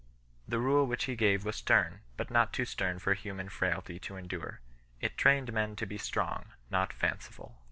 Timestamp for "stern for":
2.65-3.13